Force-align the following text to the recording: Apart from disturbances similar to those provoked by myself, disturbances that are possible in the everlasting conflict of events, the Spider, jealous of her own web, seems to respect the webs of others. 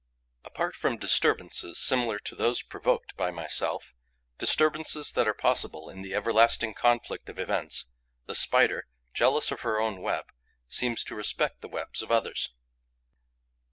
Apart 0.43 0.75
from 0.75 0.97
disturbances 0.97 1.77
similar 1.77 2.17
to 2.17 2.33
those 2.33 2.63
provoked 2.63 3.15
by 3.15 3.29
myself, 3.29 3.93
disturbances 4.39 5.11
that 5.11 5.27
are 5.27 5.33
possible 5.35 5.91
in 5.91 6.01
the 6.01 6.15
everlasting 6.15 6.73
conflict 6.73 7.29
of 7.29 7.37
events, 7.37 7.85
the 8.25 8.33
Spider, 8.33 8.87
jealous 9.13 9.51
of 9.51 9.61
her 9.61 9.79
own 9.79 10.01
web, 10.01 10.31
seems 10.67 11.03
to 11.03 11.13
respect 11.13 11.61
the 11.61 11.69
webs 11.69 12.01
of 12.01 12.11
others. 12.11 12.49